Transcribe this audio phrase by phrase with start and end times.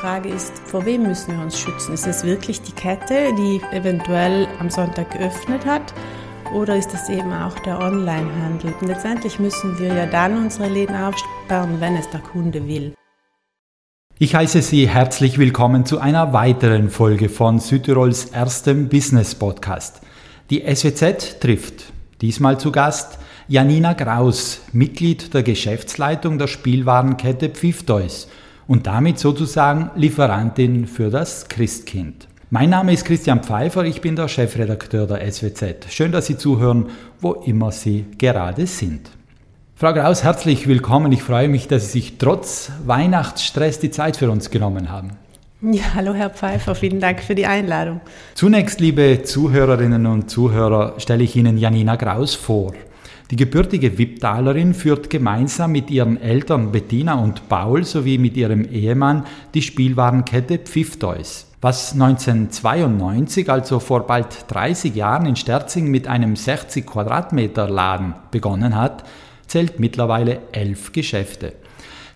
[0.00, 1.92] Frage ist, vor wem müssen wir uns schützen?
[1.92, 5.92] Ist es wirklich die Kette, die eventuell am Sonntag geöffnet hat?
[6.54, 8.72] Oder ist es eben auch der Onlinehandel?
[8.80, 12.94] Und letztendlich müssen wir ja dann unsere Läden aufsperren, wenn es der Kunde will.
[14.20, 20.00] Ich heiße Sie herzlich willkommen zu einer weiteren Folge von Südtirols erstem Business Podcast.
[20.50, 21.92] Die SWZ trifft.
[22.20, 23.18] Diesmal zu Gast
[23.48, 28.28] Janina Kraus, Mitglied der Geschäftsleitung der Spielwarenkette Pfifftoys
[28.68, 32.28] und damit sozusagen Lieferantin für das Christkind.
[32.50, 35.86] Mein Name ist Christian Pfeiffer, ich bin der Chefredakteur der SWZ.
[35.90, 39.10] Schön, dass Sie zuhören, wo immer Sie gerade sind.
[39.74, 41.12] Frau Kraus, herzlich willkommen.
[41.12, 45.10] Ich freue mich, dass Sie sich trotz Weihnachtsstress die Zeit für uns genommen haben.
[45.60, 48.00] Ja, hallo Herr Pfeiffer, vielen Dank für die Einladung.
[48.34, 52.72] Zunächst, liebe Zuhörerinnen und Zuhörer, stelle ich Ihnen Janina Kraus vor.
[53.30, 59.26] Die gebürtige Wipptalerin führt gemeinsam mit ihren Eltern Bettina und Paul sowie mit ihrem Ehemann
[59.52, 61.46] die Spielwarenkette Pfifftoys.
[61.60, 68.74] Was 1992, also vor bald 30 Jahren in Sterzing mit einem 60 Quadratmeter Laden begonnen
[68.74, 69.04] hat,
[69.46, 71.52] zählt mittlerweile elf Geschäfte.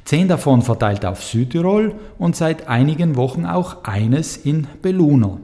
[0.04, 5.40] Zehn davon verteilt auf Südtirol und seit einigen Wochen auch eines in Belluno.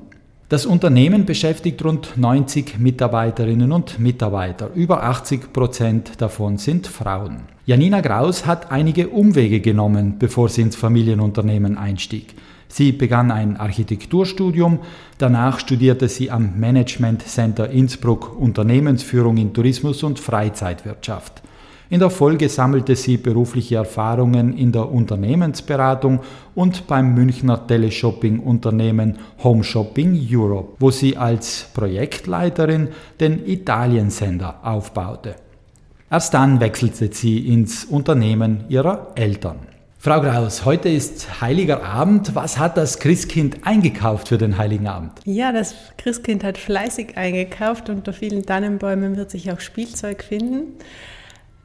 [0.51, 4.71] Das Unternehmen beschäftigt rund 90 Mitarbeiterinnen und Mitarbeiter.
[4.75, 7.41] Über 80 Prozent davon sind Frauen.
[7.67, 12.35] Janina Graus hat einige Umwege genommen, bevor sie ins Familienunternehmen einstieg.
[12.67, 14.79] Sie begann ein Architekturstudium,
[15.19, 21.43] danach studierte sie am Management Center Innsbruck Unternehmensführung in Tourismus und Freizeitwirtschaft.
[21.91, 26.21] In der Folge sammelte sie berufliche Erfahrungen in der Unternehmensberatung
[26.55, 35.37] und beim Münchner Teleshopping-Unternehmen Home Shopping Europe, wo sie als Projektleiterin den Italiensender aufbaute.
[36.11, 39.57] Erst dann wechselte sie ins Unternehmen ihrer Eltern.
[40.01, 42.35] Frau Graus, heute ist Heiliger Abend.
[42.35, 45.13] Was hat das Christkind eingekauft für den Heiligen Abend?
[45.25, 47.89] Ja, das Christkind hat fleißig eingekauft.
[47.89, 50.75] Unter vielen Tannenbäumen wird sich auch Spielzeug finden.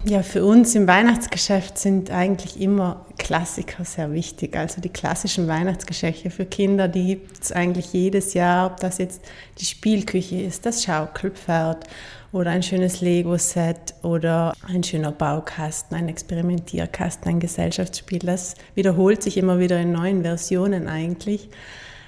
[0.06, 4.58] Ja, für uns im Weihnachtsgeschäft sind eigentlich immer Klassiker sehr wichtig.
[4.58, 9.22] Also die klassischen Weihnachtsgeschenke für Kinder, die gibt es eigentlich jedes Jahr, ob das jetzt
[9.60, 11.86] die Spielküche ist, das Schaukelpferd
[12.34, 18.20] oder ein schönes Lego-Set oder ein schöner Baukasten, ein Experimentierkasten, ein Gesellschaftsspiel.
[18.20, 21.50] Das wiederholt sich immer wieder in neuen Versionen eigentlich.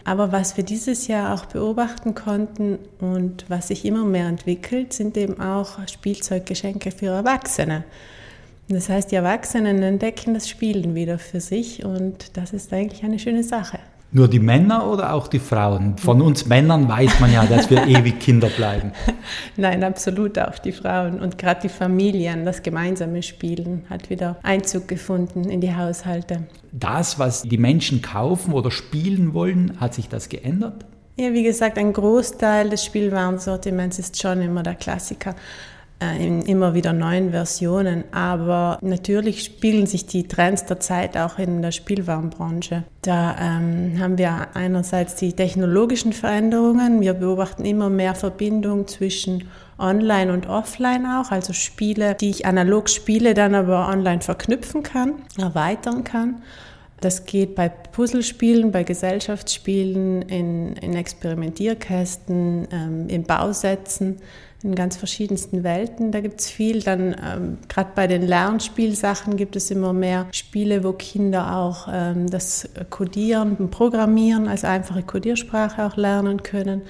[0.06, 5.18] Aber was wir dieses Jahr auch beobachten konnten und was sich immer mehr entwickelt, sind
[5.18, 7.84] eben auch Spielzeuggeschenke für Erwachsene.
[8.70, 13.18] Das heißt, die Erwachsenen entdecken das Spielen wieder für sich und das ist eigentlich eine
[13.18, 13.80] schöne Sache.
[14.16, 15.98] Nur die Männer oder auch die Frauen?
[15.98, 18.94] Von uns Männern weiß man ja, dass wir ewig Kinder bleiben.
[19.58, 24.88] Nein, absolut auch die Frauen und gerade die Familien, das gemeinsame Spielen hat wieder Einzug
[24.88, 26.48] gefunden in die Haushalte.
[26.72, 30.86] Das, was die Menschen kaufen oder spielen wollen, hat sich das geändert?
[31.18, 35.36] Ja, wie gesagt, ein Großteil des Spielwarensortiments ist schon immer der Klassiker.
[36.02, 38.04] Äh, in immer wieder neuen Versionen.
[38.12, 42.84] Aber natürlich spiegeln sich die Trends der Zeit auch in der Spielwarenbranche.
[43.02, 47.00] Da ähm, haben wir einerseits die technologischen Veränderungen.
[47.00, 49.46] Wir beobachten immer mehr Verbindung zwischen
[49.80, 55.14] Online und Offline auch, also Spiele, die ich analog spiele, dann aber online verknüpfen kann,
[55.38, 56.42] erweitern kann.
[57.02, 64.18] Das geht bei Puzzlespielen, bei Gesellschaftsspielen, in, in Experimentierkästen, ähm, in Bausätzen
[64.66, 66.12] in ganz verschiedensten Welten.
[66.12, 66.82] Da gibt es viel.
[66.82, 72.30] Dann ähm, gerade bei den Lernspielsachen gibt es immer mehr Spiele, wo Kinder auch ähm,
[72.30, 76.82] das Codieren und Programmieren als einfache Codiersprache auch lernen können.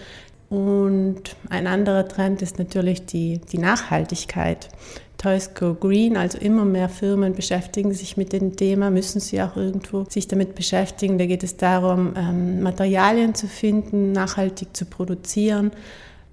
[0.50, 4.70] Und ein anderer Trend ist natürlich die, die Nachhaltigkeit.
[5.18, 9.56] Toys Go Green, also immer mehr Firmen beschäftigen sich mit dem Thema, müssen sie auch
[9.56, 11.18] irgendwo sich damit beschäftigen.
[11.18, 15.72] Da geht es darum, ähm, Materialien zu finden, nachhaltig zu produzieren,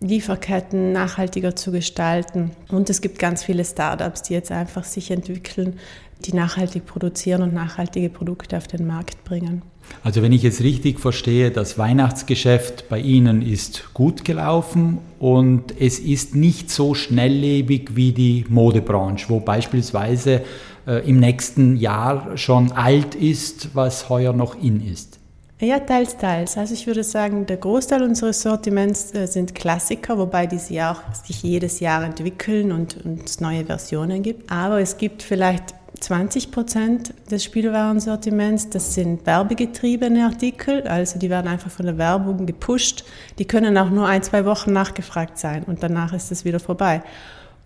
[0.01, 2.51] Lieferketten nachhaltiger zu gestalten.
[2.71, 5.79] Und es gibt ganz viele Startups, die jetzt einfach sich entwickeln,
[6.23, 9.63] die nachhaltig produzieren und nachhaltige Produkte auf den Markt bringen.
[10.05, 15.99] Also wenn ich es richtig verstehe, das Weihnachtsgeschäft bei Ihnen ist gut gelaufen und es
[15.99, 20.43] ist nicht so schnelllebig wie die Modebranche, wo beispielsweise
[20.87, 25.19] äh, im nächsten Jahr schon alt ist, was heuer noch in ist.
[25.61, 26.57] Ja, teils, teils.
[26.57, 31.15] Also ich würde sagen, der Großteil unseres Sortiments äh, sind Klassiker, wobei diese ja auch
[31.15, 34.51] sich jedes Jahr entwickeln und, und es neue Versionen gibt.
[34.51, 41.47] Aber es gibt vielleicht 20 Prozent des Spielwarensortiments, das sind werbegetriebene Artikel, also die werden
[41.47, 43.05] einfach von der Werbung gepusht.
[43.39, 47.03] Die können auch nur ein, zwei Wochen nachgefragt sein und danach ist es wieder vorbei.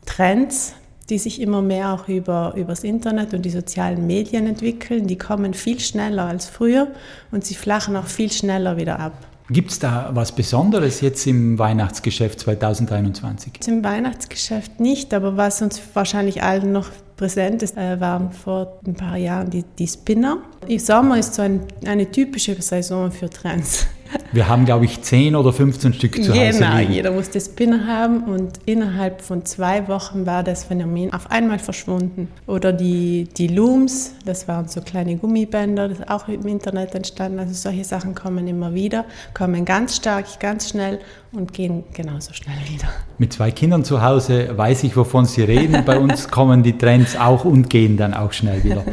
[0.04, 0.74] Trends,
[1.08, 5.06] die sich immer mehr auch über übers Internet und die sozialen Medien entwickeln.
[5.06, 6.88] Die kommen viel schneller als früher
[7.30, 9.12] und sie flachen auch viel schneller wieder ab.
[9.48, 13.52] Gibt es da was Besonderes jetzt im Weihnachtsgeschäft 2021?
[13.68, 18.94] Im Weihnachtsgeschäft nicht, aber was uns wahrscheinlich allen noch präsent ist, äh, waren vor ein
[18.94, 20.38] paar Jahren die, die Spinner.
[20.66, 23.86] Im Sommer ist so ein, eine typische Saison für Trends.
[24.32, 28.24] Wir haben, glaube ich, 10 oder 15 Stück zu Hause Genau, jeder musste Spinner haben
[28.24, 32.28] und innerhalb von zwei Wochen war das Phänomen auf einmal verschwunden.
[32.46, 37.38] Oder die, die Looms, das waren so kleine Gummibänder, das ist auch im Internet entstanden.
[37.38, 39.04] Also solche Sachen kommen immer wieder,
[39.34, 40.98] kommen ganz stark, ganz schnell
[41.32, 42.88] und gehen genauso schnell wieder.
[43.18, 45.84] Mit zwei Kindern zu Hause weiß ich, wovon Sie reden.
[45.84, 48.84] Bei uns kommen die Trends auch und gehen dann auch schnell wieder.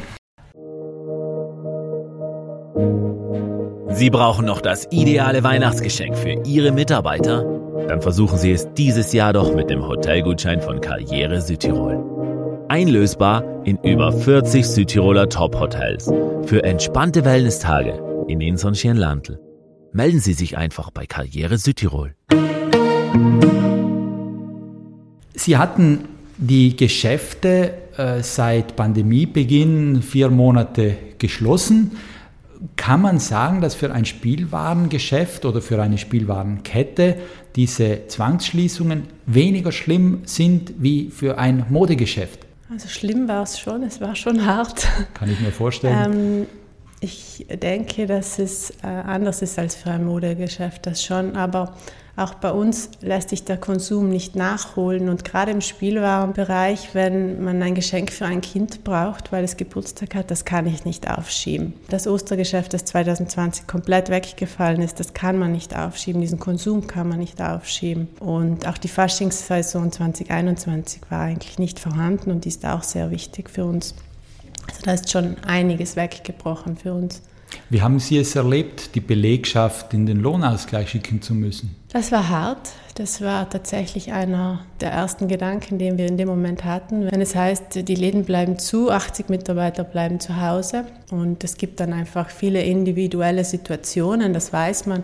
[3.89, 7.43] Sie brauchen noch das ideale Weihnachtsgeschenk für Ihre Mitarbeiter?
[7.87, 12.65] Dann versuchen Sie es dieses Jahr doch mit dem Hotelgutschein von Karriere Südtirol.
[12.69, 16.11] Einlösbar in über 40 Südtiroler Top-Hotels
[16.45, 19.39] für entspannte Wellness-Tage in Inson-Schirnlandl.
[19.91, 22.15] Melden Sie sich einfach bei Karriere Südtirol.
[25.35, 26.05] Sie hatten
[26.37, 31.91] die Geschäfte äh, seit Pandemiebeginn vier Monate geschlossen.
[32.75, 37.17] Kann man sagen, dass für ein Spielwarengeschäft oder für eine Spielwarenkette
[37.55, 42.39] diese Zwangsschließungen weniger schlimm sind wie für ein Modegeschäft?
[42.71, 44.87] Also schlimm war es schon, es war schon hart.
[45.13, 46.13] Kann ich mir vorstellen.
[46.13, 46.47] Ähm,
[47.01, 51.75] ich denke, dass es äh, anders ist als für ein Modegeschäft, das schon, aber
[52.15, 57.63] auch bei uns lässt sich der Konsum nicht nachholen und gerade im Spielwarenbereich, wenn man
[57.63, 61.73] ein Geschenk für ein Kind braucht, weil es Geburtstag hat, das kann ich nicht aufschieben.
[61.89, 67.09] Das Ostergeschäft, das 2020 komplett weggefallen ist, das kann man nicht aufschieben, diesen Konsum kann
[67.09, 68.07] man nicht aufschieben.
[68.19, 73.49] Und auch die Faschingssaison 2021 war eigentlich nicht vorhanden und die ist auch sehr wichtig
[73.49, 73.95] für uns.
[74.67, 77.23] Also da ist schon einiges weggebrochen für uns.
[77.69, 81.75] Wie haben Sie es erlebt, die Belegschaft in den Lohnausgleich schicken zu müssen?
[81.91, 82.69] Das war hart.
[82.95, 87.11] Das war tatsächlich einer der ersten Gedanken, den wir in dem Moment hatten.
[87.11, 91.79] Wenn es heißt, die Läden bleiben zu, 80 Mitarbeiter bleiben zu Hause und es gibt
[91.79, 95.03] dann einfach viele individuelle Situationen, das weiß man.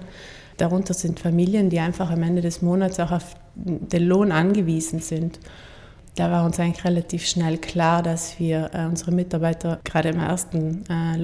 [0.58, 5.40] Darunter sind Familien, die einfach am Ende des Monats auch auf den Lohn angewiesen sind
[6.20, 10.84] da war uns eigentlich relativ schnell klar, dass wir äh, unsere Mitarbeiter gerade im ersten
[10.90, 11.18] äh,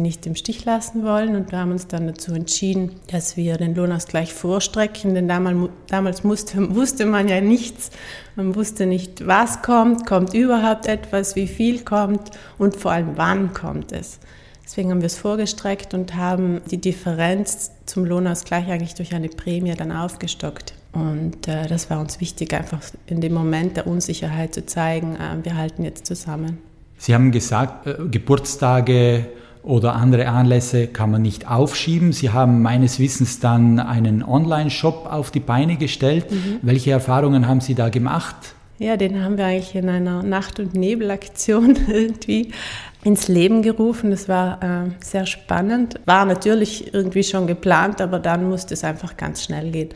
[0.00, 1.36] Nicht im Stich lassen wollen.
[1.36, 6.24] Und wir haben uns dann dazu entschieden, dass wir den Lohnausgleich vorstrecken, denn damals, damals
[6.24, 7.90] musste, wusste man ja nichts.
[8.34, 13.54] Man wusste nicht, was kommt, kommt überhaupt etwas, wie viel kommt und vor allem wann
[13.54, 14.18] kommt es.
[14.66, 19.74] Deswegen haben wir es vorgestreckt und haben die Differenz zum Lohnausgleich eigentlich durch eine Prämie
[19.74, 20.74] dann aufgestockt.
[20.92, 25.44] Und äh, das war uns wichtig, einfach in dem Moment der Unsicherheit zu zeigen, äh,
[25.44, 26.58] wir halten jetzt zusammen.
[26.98, 29.26] Sie haben gesagt, äh, Geburtstage
[29.66, 32.12] oder andere Anlässe kann man nicht aufschieben.
[32.12, 36.30] Sie haben meines Wissens dann einen Online-Shop auf die Beine gestellt.
[36.30, 36.60] Mhm.
[36.62, 38.36] Welche Erfahrungen haben Sie da gemacht?
[38.78, 42.52] Ja, den haben wir eigentlich in einer Nacht- und Nebelaktion irgendwie
[43.02, 44.10] ins Leben gerufen.
[44.12, 45.98] Das war äh, sehr spannend.
[46.06, 49.90] War natürlich irgendwie schon geplant, aber dann musste es einfach ganz schnell gehen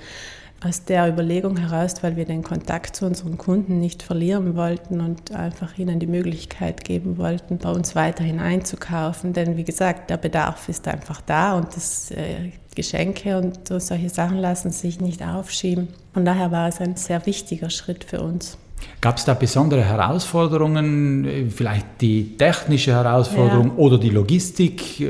[0.62, 5.32] aus der Überlegung heraus, weil wir den Kontakt zu unseren Kunden nicht verlieren wollten und
[5.32, 9.32] einfach ihnen die Möglichkeit geben wollten, bei uns weiterhin einzukaufen.
[9.32, 14.38] Denn wie gesagt, der Bedarf ist einfach da und das äh, Geschenke und solche Sachen
[14.38, 15.88] lassen sich nicht aufschieben.
[16.12, 18.58] Von daher war es ein sehr wichtiger Schritt für uns.
[19.00, 23.74] Gab es da besondere Herausforderungen, vielleicht die technische Herausforderung ja.
[23.76, 25.06] oder die Logistik?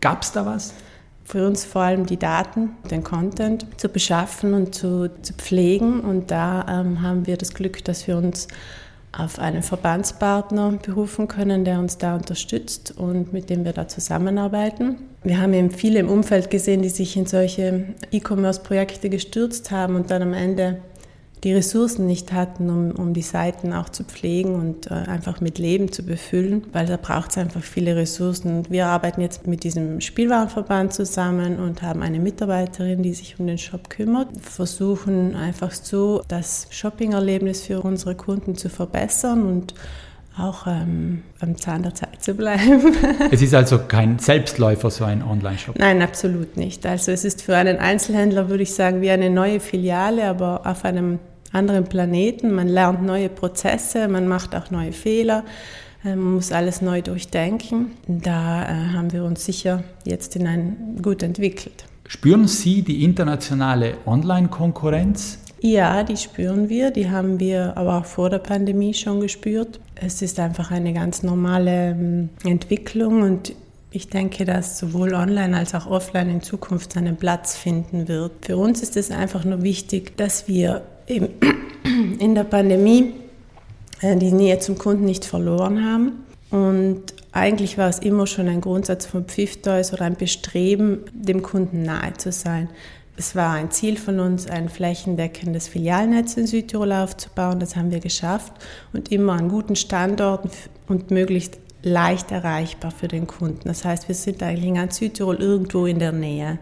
[0.00, 0.74] Gab es da was?
[1.30, 6.00] Für uns vor allem die Daten, den Content zu beschaffen und zu, zu pflegen.
[6.00, 8.48] Und da ähm, haben wir das Glück, dass wir uns
[9.12, 14.96] auf einen Verbandspartner berufen können, der uns da unterstützt und mit dem wir da zusammenarbeiten.
[15.22, 20.10] Wir haben eben viele im Umfeld gesehen, die sich in solche E-Commerce-Projekte gestürzt haben und
[20.10, 20.78] dann am Ende
[21.44, 25.58] die Ressourcen nicht hatten, um, um die Seiten auch zu pflegen und äh, einfach mit
[25.58, 28.58] Leben zu befüllen, weil da braucht es einfach viele Ressourcen.
[28.58, 33.46] Und wir arbeiten jetzt mit diesem Spielwarenverband zusammen und haben eine Mitarbeiterin, die sich um
[33.46, 39.74] den Shop kümmert, versuchen einfach so das Shopping-Erlebnis für unsere Kunden zu verbessern und
[40.38, 42.94] auch ähm, am Zahn der Zeit zu bleiben.
[43.30, 45.78] es ist also kein Selbstläufer, so ein Online-Shop?
[45.78, 46.86] Nein, absolut nicht.
[46.86, 50.84] Also es ist für einen Einzelhändler, würde ich sagen, wie eine neue Filiale, aber auf
[50.84, 51.18] einem
[51.52, 52.52] anderen Planeten.
[52.52, 55.44] Man lernt neue Prozesse, man macht auch neue Fehler,
[56.04, 57.92] äh, man muss alles neu durchdenken.
[58.06, 61.84] Da äh, haben wir uns sicher jetzt in ein gut entwickelt.
[62.06, 65.38] Spüren Sie die internationale Online-Konkurrenz?
[65.62, 69.78] Ja, die spüren wir, die haben wir aber auch vor der Pandemie schon gespürt.
[69.94, 73.54] Es ist einfach eine ganz normale ähm, Entwicklung und
[73.92, 78.46] ich denke, dass sowohl online als auch offline in Zukunft seinen Platz finden wird.
[78.46, 80.82] Für uns ist es einfach nur wichtig, dass wir
[82.18, 83.14] in der Pandemie
[84.00, 86.24] äh, die Nähe zum Kunden nicht verloren haben.
[86.50, 87.02] Und
[87.32, 92.14] eigentlich war es immer schon ein Grundsatz von Pfifftoys oder ein Bestreben, dem Kunden nahe
[92.14, 92.68] zu sein.
[93.16, 97.60] Es war ein Ziel von uns, ein flächendeckendes Filialnetz in Südtirol aufzubauen.
[97.60, 98.52] Das haben wir geschafft
[98.92, 100.50] und immer an guten Standorten
[100.88, 103.68] und möglichst leicht erreichbar für den Kunden.
[103.68, 106.58] Das heißt, wir sind eigentlich in ganz Südtirol irgendwo in der Nähe.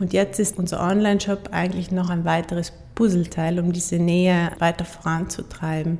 [0.00, 5.98] Und jetzt ist unser Online-Shop eigentlich noch ein weiteres Puzzleteil, um diese Nähe weiter voranzutreiben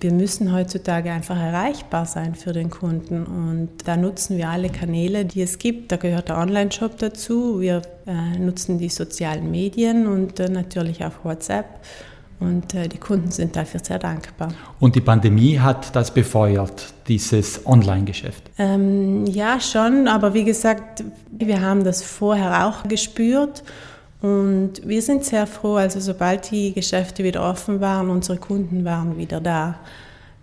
[0.00, 5.26] wir müssen heutzutage einfach erreichbar sein für den Kunden und da nutzen wir alle Kanäle,
[5.26, 5.92] die es gibt.
[5.92, 7.60] Da gehört der Online-Shop dazu.
[7.60, 11.66] Wir äh, nutzen die sozialen Medien und äh, natürlich auch WhatsApp.
[12.40, 14.48] Und äh, die Kunden sind dafür sehr dankbar.
[14.80, 18.50] Und die Pandemie hat das befeuert, dieses Online-Geschäft?
[18.58, 20.08] Ähm, ja, schon.
[20.08, 23.62] Aber wie gesagt, wir haben das vorher auch gespürt.
[24.22, 29.16] Und wir sind sehr froh, also sobald die Geschäfte wieder offen waren, unsere Kunden waren
[29.16, 29.78] wieder da.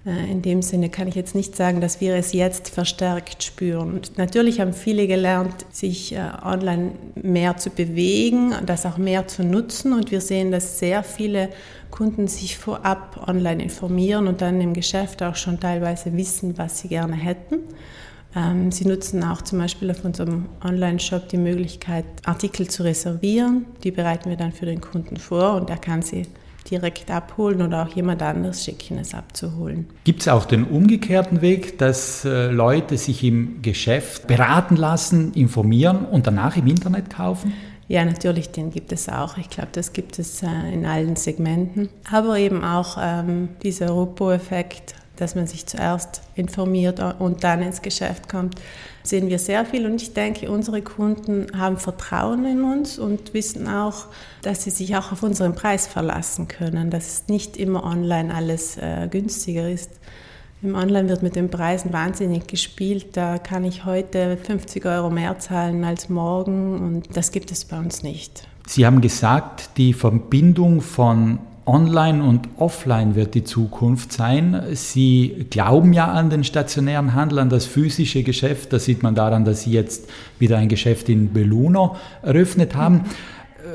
[0.08, 4.00] Äh, in dem Sinne kann ich jetzt nicht sagen, dass wir es jetzt verstärkt spüren.
[4.16, 9.94] Natürlich haben viele gelernt, sich äh, online mehr zu bewegen, das auch mehr zu nutzen.
[9.94, 11.50] Und wir sehen, dass sehr viele
[11.92, 16.88] Kunden sich vorab online informieren und dann im Geschäft auch schon teilweise wissen, was sie
[16.88, 17.60] gerne hätten.
[18.36, 23.66] Ähm, sie nutzen auch zum Beispiel auf unserem Online-Shop die Möglichkeit, Artikel zu reservieren.
[23.84, 26.24] Die bereiten wir dann für den Kunden vor und er kann sie
[26.70, 29.88] direkt abholen oder auch jemand anderes schicken, es abzuholen.
[30.04, 36.06] Gibt es auch den umgekehrten Weg, dass äh, Leute sich im Geschäft beraten lassen, informieren
[36.06, 37.54] und danach im Internet kaufen?
[37.88, 39.38] Ja, natürlich, den gibt es auch.
[39.38, 41.90] Ich glaube, das gibt es äh, in allen Segmenten.
[42.12, 48.30] Aber eben auch ähm, dieser Rupo-Effekt dass man sich zuerst informiert und dann ins Geschäft
[48.30, 48.56] kommt,
[49.08, 49.86] sehen wir sehr viel.
[49.86, 54.08] Und ich denke, unsere Kunden haben Vertrauen in uns und wissen auch,
[54.42, 59.08] dass sie sich auch auf unseren Preis verlassen können, dass nicht immer online alles äh,
[59.10, 59.92] günstiger ist.
[60.64, 63.16] Im Online wird mit den Preisen wahnsinnig gespielt.
[63.16, 67.78] Da kann ich heute 50 Euro mehr zahlen als morgen und das gibt es bei
[67.78, 68.48] uns nicht.
[68.66, 74.62] Sie haben gesagt, die Verbindung von Online und Offline wird die Zukunft sein.
[74.74, 78.72] Sie glauben ja an den stationären Handel, an das physische Geschäft.
[78.72, 80.08] Da sieht man daran, dass Sie jetzt
[80.40, 83.02] wieder ein Geschäft in Belluno eröffnet haben.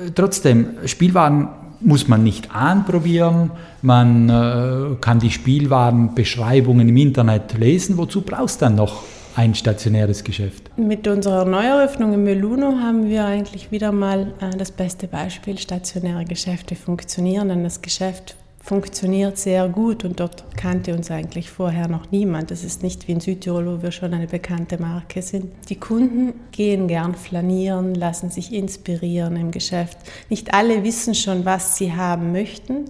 [0.07, 1.49] Äh, trotzdem, Spielwaren
[1.81, 3.51] muss man nicht anprobieren.
[3.83, 7.99] Man äh, kann die Spielwarenbeschreibungen im Internet lesen.
[7.99, 9.03] Wozu brauchst du dann noch
[9.35, 10.71] ein stationäres Geschäft.
[10.77, 15.59] Mit unserer Neueröffnung in Meluno haben wir eigentlich wieder mal äh, das beste Beispiel.
[15.59, 21.89] Stationäre Geschäfte funktionieren, denn das Geschäft funktioniert sehr gut und dort kannte uns eigentlich vorher
[21.89, 22.53] noch niemand.
[22.53, 25.47] Das ist nicht wie in Südtirol, wo wir schon eine bekannte Marke sind.
[25.69, 29.99] Die Kunden gehen gern flanieren, lassen sich inspirieren im Geschäft.
[30.31, 32.85] Nicht alle wissen schon, was sie haben möchten.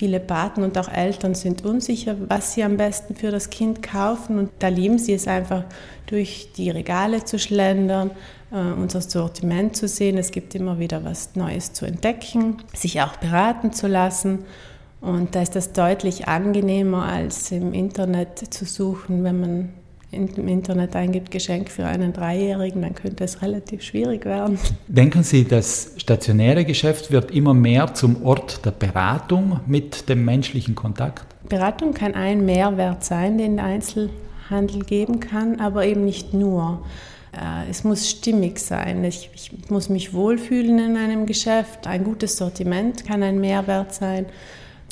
[0.00, 4.38] Viele Paten und auch Eltern sind unsicher, was sie am besten für das Kind kaufen
[4.38, 5.64] und da lieben sie es einfach,
[6.06, 8.10] durch die Regale zu schlendern,
[8.50, 10.16] äh, unser Sortiment zu sehen.
[10.16, 14.46] Es gibt immer wieder was Neues zu entdecken, sich auch beraten zu lassen.
[15.02, 19.68] Und da ist das deutlich angenehmer, als im Internet zu suchen, wenn man
[20.12, 24.58] im Internet eingibt, Geschenk für einen Dreijährigen, dann könnte es relativ schwierig werden.
[24.88, 30.74] Denken Sie, das stationäre Geschäft wird immer mehr zum Ort der Beratung mit dem menschlichen
[30.74, 31.24] Kontakt?
[31.48, 36.84] Beratung kann ein Mehrwert sein, den der Einzelhandel geben kann, aber eben nicht nur.
[37.32, 39.04] Äh, es muss stimmig sein.
[39.04, 41.86] Ich, ich, muss mich wohlfühlen in einem Geschäft.
[41.86, 44.26] Ein gutes Sortiment kann ein Mehrwert sein.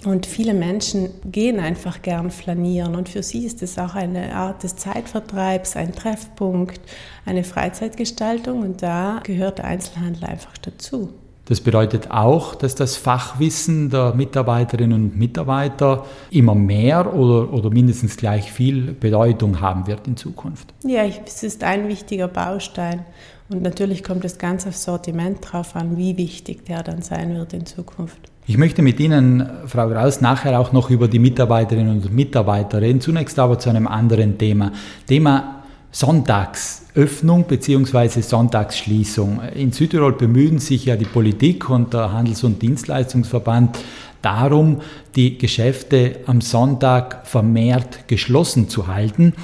[0.05, 4.63] Und viele Menschen gehen einfach gern flanieren und für sie ist es auch eine Art
[4.63, 6.81] des Zeitvertreibs, ein Treffpunkt,
[7.27, 11.11] eine Freizeitgestaltung und da gehört der Einzelhandel einfach dazu.
[11.47, 18.19] Das bedeutet auch, dass das Fachwissen der Mitarbeiterinnen und Mitarbeiter immer mehr oder, oder mindestens
[18.19, 20.75] gleich viel Bedeutung haben wird in Zukunft.
[20.85, 23.07] Ja, es ist ein wichtiger Baustein.
[23.49, 27.55] Und natürlich kommt es ganz aufs Sortiment drauf an, wie wichtig der dann sein wird
[27.55, 28.19] in Zukunft.
[28.51, 33.03] Ich möchte mit Ihnen, Frau Graus, nachher auch noch über die Mitarbeiterinnen und Mitarbeiter reden.
[33.03, 34.73] Zunächst aber zu einem anderen Thema.
[35.07, 38.23] Thema Sonntagsöffnung bzw.
[38.23, 39.43] Sonntagsschließung.
[39.55, 43.81] In Südtirol bemühen sich ja die Politik und der Handels- und Dienstleistungsverband
[44.23, 44.81] darum,
[45.15, 49.35] die Geschäfte am Sonntag vermehrt geschlossen zu halten.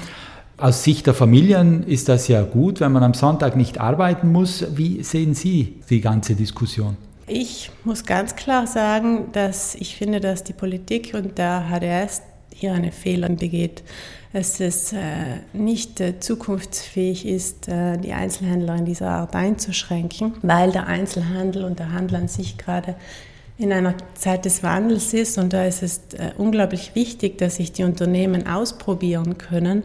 [0.57, 4.65] Aus Sicht der Familien ist das ja gut, wenn man am Sonntag nicht arbeiten muss.
[4.75, 6.97] Wie sehen Sie die ganze Diskussion?
[7.27, 12.21] Ich muss ganz klar sagen, dass ich finde, dass die Politik und der HDS
[12.53, 13.83] hier eine Fehler begeht.
[14.31, 14.97] Dass es äh,
[15.53, 21.79] nicht äh, zukunftsfähig ist, äh, die Einzelhändler in dieser Art einzuschränken, weil der Einzelhandel und
[21.79, 22.95] der Handel an sich gerade
[23.57, 26.01] in einer Zeit des Wandels ist und da ist es
[26.37, 29.83] unglaublich wichtig, dass sich die Unternehmen ausprobieren können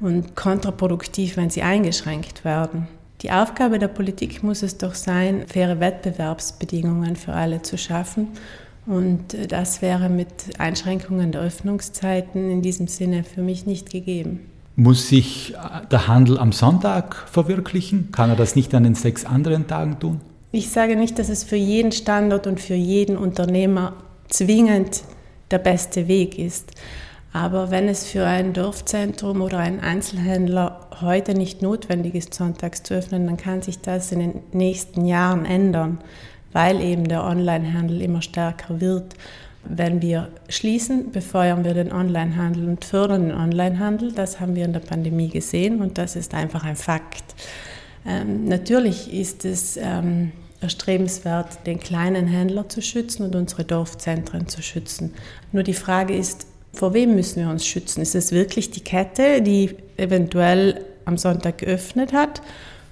[0.00, 2.88] und kontraproduktiv, wenn sie eingeschränkt werden.
[3.22, 8.28] Die Aufgabe der Politik muss es doch sein, faire Wettbewerbsbedingungen für alle zu schaffen.
[8.86, 14.40] Und äh, das wäre mit Einschränkungen der Öffnungszeiten in diesem Sinne für mich nicht gegeben.
[14.76, 18.10] Muss sich äh, der Handel am Sonntag verwirklichen?
[18.10, 20.20] Kann er das nicht an den sechs anderen Tagen tun?
[20.52, 23.92] Ich sage nicht, dass es für jeden Standort und für jeden Unternehmer
[24.28, 25.02] zwingend
[25.50, 26.72] der beste Weg ist.
[27.32, 32.94] Aber wenn es für ein Dorfzentrum oder einen Einzelhändler heute nicht notwendig ist, sonntags zu
[32.94, 35.98] öffnen, dann kann sich das in den nächsten Jahren ändern,
[36.52, 39.14] weil eben der Onlinehandel immer stärker wird.
[39.62, 44.10] Wenn wir schließen, befeuern wir den Onlinehandel und fördern den Onlinehandel.
[44.10, 47.22] Das haben wir in der Pandemie gesehen und das ist einfach ein Fakt.
[48.06, 54.62] Ähm, natürlich ist es ähm, erstrebenswert, den kleinen Händler zu schützen und unsere Dorfzentren zu
[54.62, 55.14] schützen.
[55.52, 58.00] Nur die Frage ist, vor wem müssen wir uns schützen?
[58.00, 62.42] Ist es wirklich die Kette, die eventuell am Sonntag geöffnet hat?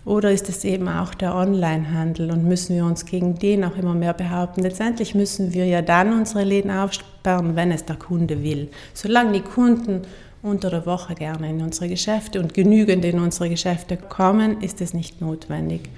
[0.04, 3.94] Oder ist es eben auch der Onlinehandel und müssen wir uns gegen den auch immer
[3.94, 4.62] mehr behaupten?
[4.62, 8.70] Letztendlich müssen wir ja dann unsere Läden aufsperren, wenn es der Kunde will.
[8.94, 10.02] Solange die Kunden
[10.42, 14.94] unter der Woche gerne in unsere Geschäfte und genügend in unsere Geschäfte kommen, ist es
[14.94, 15.90] nicht notwendig.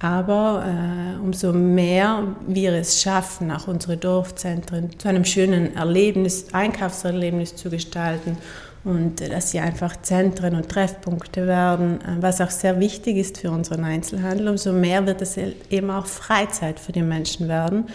[0.00, 7.56] Aber äh, umso mehr wir es schaffen, auch unsere Dorfzentren zu einem schönen Erlebnis, Einkaufserlebnis
[7.56, 8.36] zu gestalten
[8.84, 13.38] und äh, dass sie einfach Zentren und Treffpunkte werden, äh, was auch sehr wichtig ist
[13.38, 17.86] für unseren Einzelhandel, umso mehr wird es eben auch Freizeit für die Menschen werden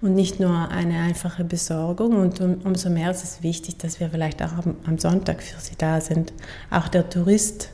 [0.00, 2.16] und nicht nur eine einfache Besorgung.
[2.16, 5.60] Und um, umso mehr ist es wichtig, dass wir vielleicht auch am, am Sonntag für
[5.60, 6.32] sie da sind.
[6.70, 7.70] Auch der Tourist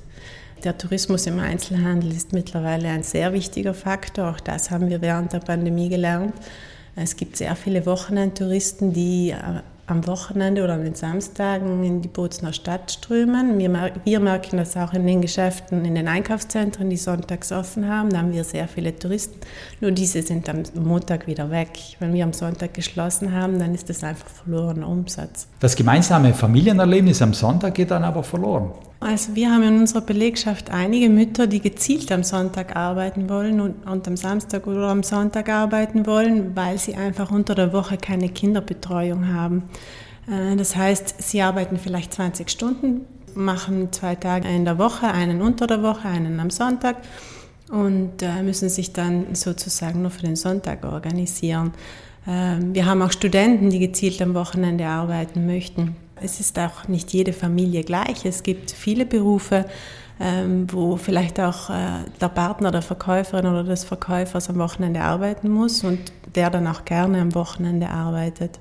[0.65, 4.31] der Tourismus im Einzelhandel ist mittlerweile ein sehr wichtiger Faktor.
[4.31, 6.35] Auch das haben wir während der Pandemie gelernt.
[6.97, 12.09] Es gibt sehr viele Wochenendtouristen, die äh, am Wochenende oder an den Samstagen in die
[12.09, 13.59] Bozner Stadt strömen.
[13.59, 18.11] Wir, wir, merken das auch in den Geschäften, in den Einkaufszentren, die sonntags offen haben.
[18.11, 19.39] Da haben wir sehr viele Touristen.
[19.81, 21.71] Nur diese sind am Montag wieder weg.
[22.01, 25.49] Wenn wir am Sonntag geschlossen haben, dann ist das einfach verlorener Umsatz.
[25.61, 28.73] Das gemeinsame Familienerlebnis am Sonntag geht dann aber verloren.
[29.01, 33.87] Also wir haben in unserer Belegschaft einige Mütter, die gezielt am Sonntag arbeiten wollen und,
[33.87, 38.29] und, am Samstag oder am Sonntag arbeiten wollen, weil sie einfach unter der Woche keine
[38.29, 39.63] Kinderbetreuung haben.
[40.29, 43.03] Äh, das heißt, sie arbeiten vielleicht 20 Stunden,
[43.35, 46.97] machen zwei Tage in der Woche, einen unter der Woche, einen am Sonntag
[47.71, 51.73] und äh, müssen sich dann sozusagen nur für den Sonntag organisieren.
[52.27, 55.95] Ähm, wir haben auch Studenten, die gezielt am Wochenende arbeiten möchten.
[56.23, 58.25] Es ist auch nicht jede Familie gleich.
[58.25, 59.65] Es gibt viele Berufe,
[60.21, 65.49] ähm, wo vielleicht auch äh, der Partner der Verkäuferin oder des Verkäufers am Wochenende arbeiten
[65.51, 65.99] muss und
[66.35, 68.59] der dann auch gerne am Wochenende arbeitet.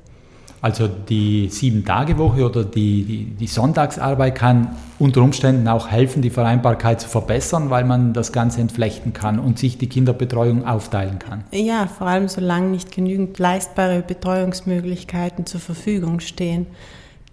[0.60, 7.00] Also die Sieben-Tage-Woche oder die, die, die, Sonntagsarbeit kann unter Umständen auch helfen, die Vereinbarkeit
[7.00, 11.44] zu verbessern, weil man das Ganze entflechten kann und sich die Kinderbetreuung aufteilen kann.
[11.52, 16.66] Ja, vor allem solange nicht genügend leistbare Betreuungsmöglichkeiten zur Verfügung stehen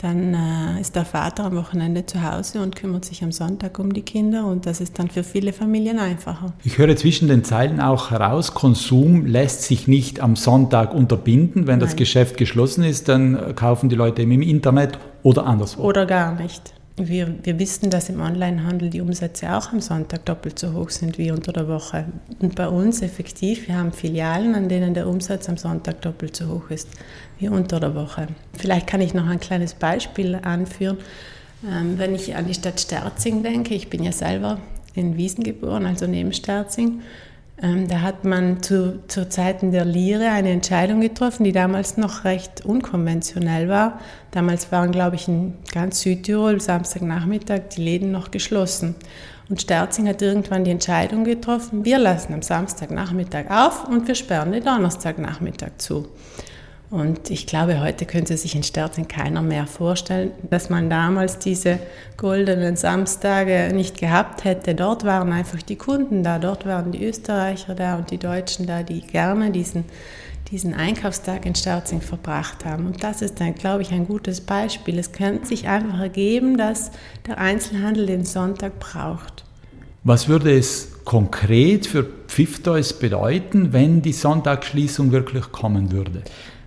[0.04, 3.94] dann äh, ist der Vater am Wochenende zu Hause und kümmert sich am Sonntag um
[3.94, 6.52] die Kinder und das ist dann für viele Familien einfacher.
[6.62, 11.66] Ich höre zwischen den Zeilen auch heraus, Konsum lässt sich nicht am Sonntag unterbinden.
[11.66, 11.88] Wenn Nein.
[11.88, 15.82] das Geschäft geschlossen ist, dann kaufen die Leute im Internet oder anderswo.
[15.82, 16.74] Oder gar nicht.
[16.96, 21.18] Wir, wir wissen, dass im Onlinehandel die Umsätze auch am Sonntag doppelt so hoch sind
[21.18, 22.06] wie unter der Woche.
[22.38, 26.46] Und bei uns effektiv, wir haben Filialen, an denen der Umsatz am Sonntag doppelt so
[26.46, 26.88] hoch ist
[27.40, 28.28] wie unter der Woche.
[28.56, 30.98] Vielleicht kann ich noch ein kleines Beispiel anführen.
[31.68, 34.60] Ähm, wenn ich an die Stadt Sterzing denke, ich bin ja selber
[34.94, 37.02] in Wiesen geboren, also neben Sterzing,
[37.62, 42.24] ähm, da hat man zu, zu Zeiten der Lire eine Entscheidung getroffen, die damals noch
[42.24, 44.00] recht unkonventionell war.
[44.32, 48.96] Damals waren, glaube ich, in ganz Südtirol Samstagnachmittag die Läden noch geschlossen.
[49.48, 54.52] Und Sterzing hat irgendwann die Entscheidung getroffen, wir lassen am Samstagnachmittag auf und wir sperren
[54.52, 56.08] den Donnerstagnachmittag zu.
[56.94, 61.80] Und ich glaube, heute könnte sich in Sterzing keiner mehr vorstellen, dass man damals diese
[62.16, 64.76] goldenen Samstage nicht gehabt hätte.
[64.76, 68.84] Dort waren einfach die Kunden da, dort waren die Österreicher da und die Deutschen da,
[68.84, 69.86] die gerne diesen,
[70.52, 72.86] diesen Einkaufstag in Sterzing verbracht haben.
[72.86, 74.96] Und das ist dann, glaube ich, ein gutes Beispiel.
[74.96, 76.92] Es könnte sich einfach ergeben, dass
[77.26, 79.42] der Einzelhandel den Sonntag braucht.
[80.04, 86.22] Was würde es konkret für Pfifftoys bedeuten, wenn die Sonntagsschließung wirklich kommen würde?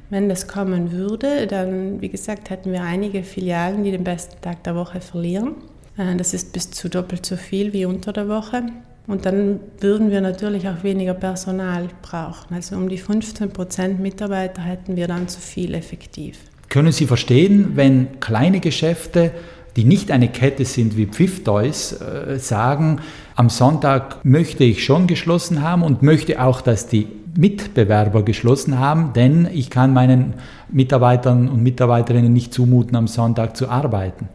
[0.09, 4.63] Wenn das kommen würde, dann, wie gesagt, hätten wir einige Filialen, die den besten Tag
[4.63, 5.55] der Woche verlieren.
[5.97, 8.63] Äh, das ist bis zu doppelt so viel wie unter der Woche.
[9.05, 12.53] Und dann würden wir natürlich auch weniger Personal brauchen.
[12.53, 16.39] Also um die 15 Prozent Mitarbeiter hätten wir dann zu viel effektiv.
[16.69, 19.31] Können Sie verstehen, wenn kleine Geschäfte,
[19.77, 22.99] die nicht eine Kette sind wie Pfifftoys, äh, sagen,
[23.35, 29.13] am Sonntag möchte ich schon geschlossen haben und möchte auch, dass die Mitbewerber geschlossen haben,
[29.13, 30.33] denn ich kann meinen
[30.69, 34.27] Mitarbeitern und Mitarbeiterinnen nicht zumuten, am Sonntag zu arbeiten.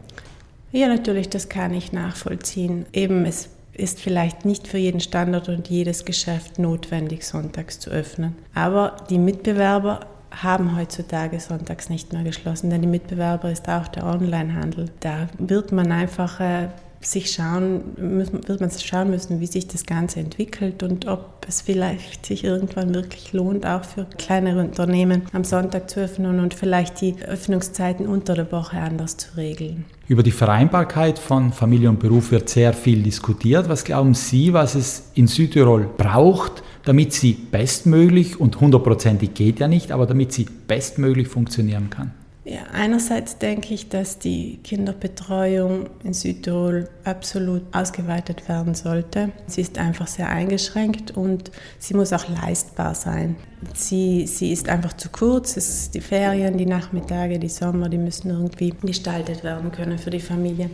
[0.71, 2.85] Ja, natürlich, das kann ich nachvollziehen.
[2.93, 8.35] Eben, es ist vielleicht nicht für jeden Standort und jedes Geschäft notwendig, sonntags zu öffnen.
[8.55, 9.99] Aber die Mitbewerber
[10.31, 14.89] haben heutzutage sonntags nicht mehr geschlossen, denn die Mitbewerber ist auch der Onlinehandel.
[14.99, 16.69] Da wird man einfach äh,
[17.05, 22.25] sich schauen, wird man schauen müssen, wie sich das Ganze entwickelt und ob es vielleicht
[22.25, 27.15] sich irgendwann wirklich lohnt, auch für kleinere Unternehmen am Sonntag zu öffnen und vielleicht die
[27.25, 29.85] Öffnungszeiten unter der Woche anders zu regeln.
[30.07, 33.69] Über die Vereinbarkeit von Familie und Beruf wird sehr viel diskutiert.
[33.69, 39.67] Was glauben Sie, was es in Südtirol braucht, damit sie bestmöglich, und hundertprozentig geht ja
[39.67, 42.11] nicht, aber damit sie bestmöglich funktionieren kann?
[42.45, 49.31] Ja, einerseits denke ich, dass die Kinderbetreuung in Südtirol absolut ausgeweitet werden sollte.
[49.47, 53.37] Sie ist einfach sehr eingeschränkt und sie muss auch leistbar sein.
[53.73, 55.55] Sie, sie ist einfach zu kurz.
[55.55, 60.19] Es die Ferien, die Nachmittage, die Sommer, die müssen irgendwie gestaltet werden können für die
[60.19, 60.71] Familien.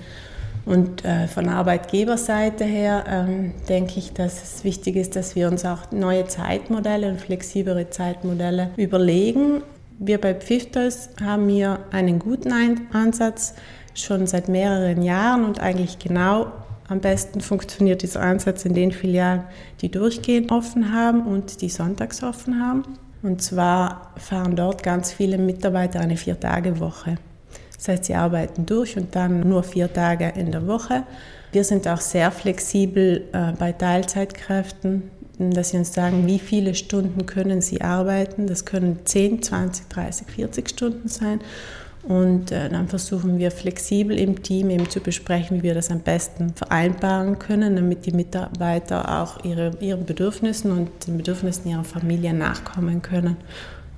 [0.65, 5.65] Und äh, von Arbeitgeberseite her ähm, denke ich, dass es wichtig ist, dass wir uns
[5.65, 9.61] auch neue Zeitmodelle und flexiblere Zeitmodelle überlegen
[9.99, 12.51] wir bei Pfiftos haben hier einen guten
[12.93, 13.53] Ansatz
[13.93, 16.51] schon seit mehreren Jahren und eigentlich genau
[16.87, 19.43] am besten funktioniert dieser Ansatz in den Filialen,
[19.81, 22.83] die durchgehend offen haben und die sonntags offen haben.
[23.21, 27.17] Und zwar fahren dort ganz viele Mitarbeiter eine Vier-Tage-Woche.
[27.75, 31.03] Das heißt, sie arbeiten durch und dann nur vier Tage in der Woche.
[31.51, 37.25] Wir sind auch sehr flexibel äh, bei Teilzeitkräften dass sie uns sagen, wie viele Stunden
[37.25, 38.47] können sie arbeiten.
[38.47, 41.39] Das können 10, 20, 30, 40 Stunden sein.
[42.03, 45.99] Und äh, dann versuchen wir flexibel im Team eben zu besprechen, wie wir das am
[45.99, 52.33] besten vereinbaren können, damit die Mitarbeiter auch ihre, ihren Bedürfnissen und den Bedürfnissen ihrer Familie
[52.33, 53.35] nachkommen können.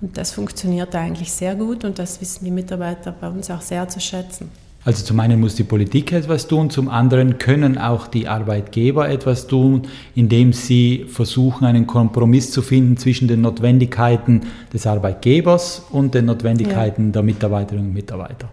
[0.02, 3.88] Und das funktioniert eigentlich sehr gut und das wissen die Mitarbeiter bei uns auch sehr
[3.88, 4.50] zu schätzen.
[4.84, 9.46] Also zum einen muss die Politik etwas tun, zum anderen können auch die Arbeitgeber etwas
[9.46, 9.84] tun,
[10.16, 14.42] indem sie versuchen, einen Kompromiss zu finden zwischen den Notwendigkeiten
[14.74, 17.12] des Arbeitgebers und den Notwendigkeiten ja.
[17.12, 18.50] der Mitarbeiterinnen und Mitarbeiter.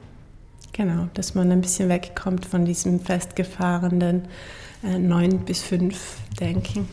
[0.73, 4.23] Genau, dass man ein bisschen wegkommt von diesem festgefahrenen
[4.85, 6.87] äh, 9 bis 5 Denken.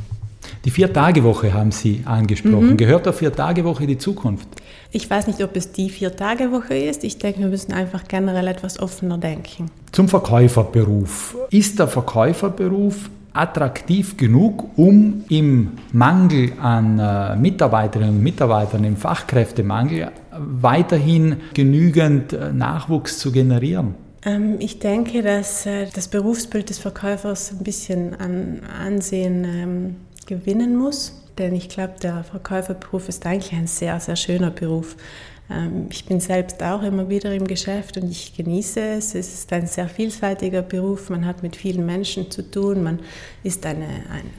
[0.64, 2.72] Die Vier-Tage-Woche haben Sie angesprochen.
[2.72, 2.78] Mhm.
[2.78, 4.48] Gehört der Vier-Tage-Woche die Zukunft?
[4.96, 7.04] Ich weiß nicht, ob es die Vier-Tage-Woche ist.
[7.04, 9.70] Ich denke, wir müssen einfach generell etwas offener denken.
[9.92, 11.36] Zum Verkäuferberuf.
[11.50, 20.14] Ist der Verkäuferberuf attraktiv genug, um im Mangel an äh, Mitarbeiterinnen und Mitarbeitern, im Fachkräftemangel,
[20.32, 23.96] weiterhin genügend äh, Nachwuchs zu generieren?
[24.24, 30.78] Ähm, ich denke, dass äh, das Berufsbild des Verkäufers ein bisschen an Ansehen ähm, gewinnen
[30.78, 31.25] muss.
[31.38, 34.96] Denn ich glaube, der Verkäuferberuf ist eigentlich ein sehr, sehr schöner Beruf.
[35.50, 39.16] Ähm, ich bin selbst auch immer wieder im Geschäft und ich genieße es.
[39.16, 41.10] Es ist ein sehr vielseitiger Beruf.
[41.10, 42.84] Man hat mit vielen Menschen zu tun.
[42.84, 43.00] Man
[43.44, 43.88] ist eine,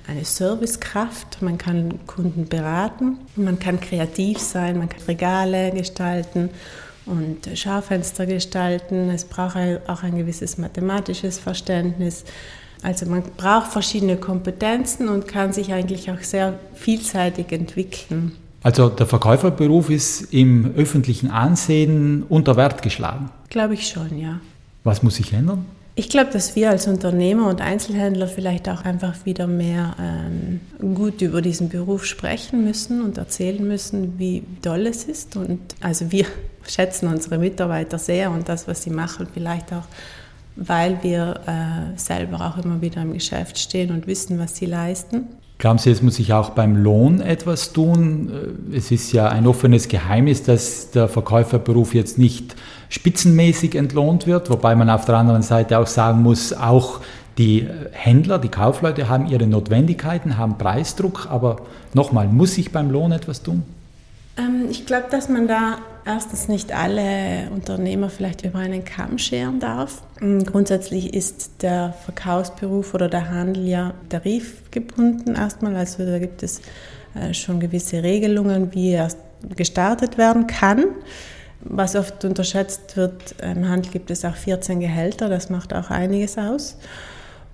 [0.06, 1.42] eine Servicekraft.
[1.42, 3.18] Man kann Kunden beraten.
[3.36, 4.78] Man kann kreativ sein.
[4.78, 6.50] Man kann Regale gestalten
[7.04, 9.10] und Schaufenster gestalten.
[9.10, 9.56] Es braucht
[9.86, 12.24] auch ein gewisses mathematisches Verständnis.
[12.82, 18.32] Also man braucht verschiedene Kompetenzen und kann sich eigentlich auch sehr vielseitig entwickeln.
[18.62, 23.30] Also der Verkäuferberuf ist im öffentlichen Ansehen unter Wert geschlagen?
[23.48, 24.40] Glaube ich schon, ja.
[24.82, 25.66] Was muss sich ändern?
[25.98, 30.60] Ich glaube, dass wir als Unternehmer und Einzelhändler vielleicht auch einfach wieder mehr ähm,
[30.94, 35.36] gut über diesen Beruf sprechen müssen und erzählen müssen, wie toll es ist.
[35.36, 36.26] Und also wir
[36.68, 39.86] schätzen unsere Mitarbeiter sehr und das, was sie machen, vielleicht auch
[40.56, 45.26] weil wir äh, selber auch immer wieder im Geschäft stehen und wissen, was sie leisten.
[45.58, 48.30] Glauben Sie, es muss sich auch beim Lohn etwas tun?
[48.72, 52.56] Äh, es ist ja ein offenes Geheimnis, dass der Verkäuferberuf jetzt nicht
[52.88, 57.00] spitzenmäßig entlohnt wird, wobei man auf der anderen Seite auch sagen muss, auch
[57.38, 61.58] die Händler, die Kaufleute haben ihre Notwendigkeiten, haben Preisdruck, aber
[61.92, 63.62] nochmal, muss sich beim Lohn etwas tun?
[64.36, 69.60] Ähm, ich glaube, dass man da erstens nicht alle Unternehmer vielleicht über einen Kamm scheren
[69.60, 70.02] darf.
[70.20, 75.76] Ähm, grundsätzlich ist der Verkaufsberuf oder der Handel ja tarifgebunden erstmal.
[75.76, 76.60] Also da gibt es
[77.14, 79.08] äh, schon gewisse Regelungen, wie er
[79.54, 80.84] gestartet werden kann.
[81.60, 86.38] Was oft unterschätzt wird, im Handel gibt es auch 14 Gehälter, das macht auch einiges
[86.38, 86.76] aus.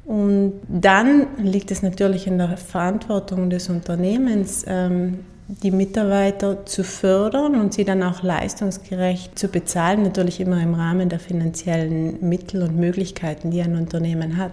[0.05, 5.21] Und dann liegt es natürlich in der Verantwortung des Unternehmens, ähm,
[5.61, 11.09] die Mitarbeiter zu fördern und sie dann auch leistungsgerecht zu bezahlen, natürlich immer im Rahmen
[11.09, 14.53] der finanziellen Mittel und Möglichkeiten, die ein Unternehmen hat.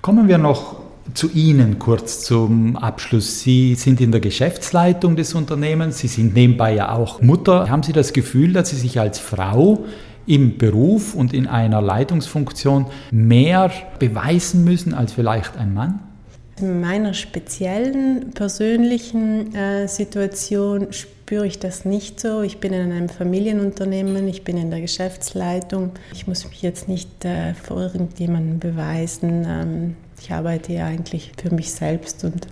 [0.00, 0.76] Kommen wir noch
[1.14, 3.40] zu Ihnen kurz zum Abschluss.
[3.40, 7.68] Sie sind in der Geschäftsleitung des Unternehmens, Sie sind nebenbei ja auch Mutter.
[7.68, 9.84] Haben Sie das Gefühl, dass Sie sich als Frau
[10.26, 16.00] im Beruf und in einer Leitungsfunktion mehr beweisen müssen als vielleicht ein Mann?
[16.60, 22.42] In meiner speziellen persönlichen äh, Situation spüre ich das nicht so.
[22.42, 25.92] Ich bin in einem Familienunternehmen, ich bin in der Geschäftsleitung.
[26.12, 29.46] Ich muss mich jetzt nicht äh, vor irgendjemandem beweisen.
[29.46, 32.48] Ähm, ich arbeite ja eigentlich für mich selbst und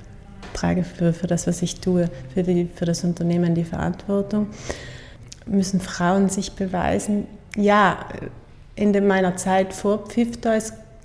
[0.52, 4.48] trage für, für das, was ich tue, für, die, für das Unternehmen die Verantwortung.
[5.46, 7.26] Müssen Frauen sich beweisen?
[7.56, 8.06] Ja,
[8.76, 10.36] in meiner Zeit vor Pfiff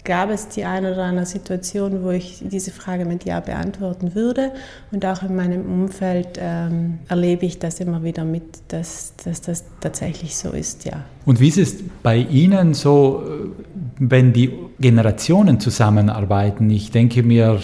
[0.04, 4.52] gab es die eine oder andere Situation, wo ich diese Frage mit Ja beantworten würde.
[4.92, 9.64] Und auch in meinem Umfeld ähm, erlebe ich das immer wieder mit, dass, dass das
[9.80, 11.04] tatsächlich so ist, ja.
[11.26, 13.24] Und wie ist es bei Ihnen so,
[14.00, 16.70] wenn die Generationen zusammenarbeiten?
[16.70, 17.60] Ich denke mir,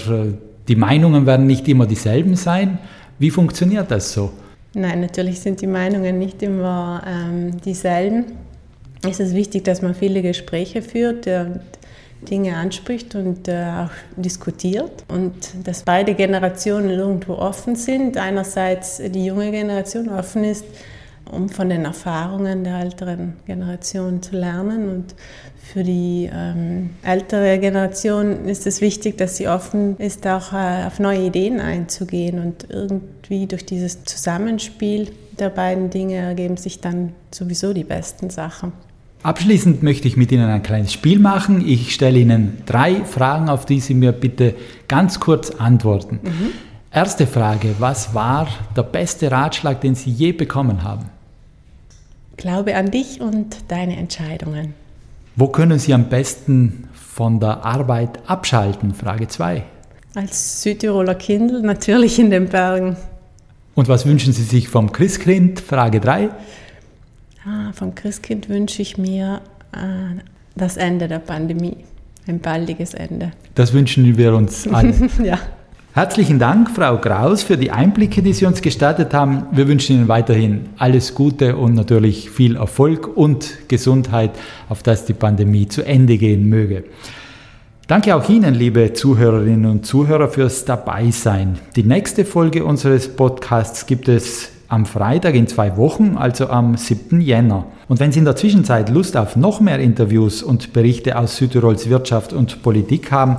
[0.68, 2.78] die Meinungen werden nicht immer dieselben sein.
[3.20, 4.32] Wie funktioniert das so?
[4.74, 8.26] Nein, natürlich sind die Meinungen nicht immer ähm, dieselben.
[9.08, 11.26] Es ist wichtig, dass man viele Gespräche führt.
[11.28, 11.62] Und
[12.30, 18.18] Dinge anspricht und äh, auch diskutiert und dass beide Generationen irgendwo offen sind.
[18.18, 20.66] Einerseits die junge Generation offen ist,
[21.32, 25.16] um von den Erfahrungen der älteren Generation zu lernen und
[25.74, 31.00] für die ähm, ältere Generation ist es wichtig, dass sie offen ist, auch äh, auf
[31.00, 37.74] neue Ideen einzugehen und irgendwie durch dieses Zusammenspiel der beiden Dinge ergeben sich dann sowieso
[37.74, 38.72] die besten Sachen.
[39.28, 41.62] Abschließend möchte ich mit Ihnen ein kleines Spiel machen.
[41.68, 44.56] Ich stelle Ihnen drei Fragen, auf die Sie mir bitte
[44.88, 46.22] ganz kurz antworten.
[46.24, 46.52] Mhm.
[46.94, 51.10] Erste Frage, was war der beste Ratschlag, den Sie je bekommen haben?
[52.38, 54.76] Glaube an dich und deine Entscheidungen.
[55.36, 58.94] Wo können Sie am besten von der Arbeit abschalten?
[58.94, 59.62] Frage 2.
[60.16, 62.96] Als Südtiroler Kindl natürlich in den Bergen.
[63.76, 65.60] Und was wünschen Sie sich vom Christkind?
[65.60, 66.30] Frage 3.
[67.48, 69.40] Ah, vom Christkind wünsche ich mir
[69.72, 69.78] äh,
[70.56, 71.78] das Ende der Pandemie,
[72.28, 73.32] ein baldiges Ende.
[73.56, 74.94] Das wünschen wir uns alle.
[75.24, 75.40] ja.
[75.94, 79.46] Herzlichen Dank, Frau Kraus, für die Einblicke, die Sie uns gestattet haben.
[79.54, 84.32] Wir wünschen Ihnen weiterhin alles Gute und natürlich viel Erfolg und Gesundheit,
[84.68, 86.84] auf dass die Pandemie zu Ende gehen möge.
[87.88, 91.58] Danke auch Ihnen, liebe Zuhörerinnen und Zuhörer, fürs Dabeisein.
[91.78, 97.22] Die nächste Folge unseres Podcasts gibt es am Freitag in zwei Wochen, also am 7.
[97.22, 97.66] Jänner.
[97.88, 101.90] Und wenn Sie in der Zwischenzeit Lust auf noch mehr Interviews und Berichte aus Südtirols
[101.90, 103.38] Wirtschaft und Politik haben,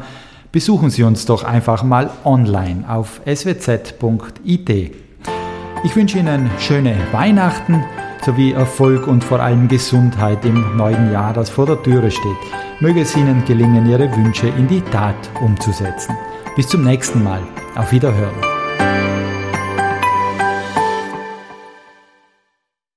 [0.52, 4.70] besuchen Sie uns doch einfach mal online auf swz.it.
[5.84, 7.84] Ich wünsche Ihnen schöne Weihnachten
[8.24, 12.36] sowie Erfolg und vor allem Gesundheit im neuen Jahr, das vor der Türe steht.
[12.80, 16.16] Möge es Ihnen gelingen, Ihre Wünsche in die Tat umzusetzen.
[16.56, 17.40] Bis zum nächsten Mal.
[17.76, 18.57] Auf Wiederhören.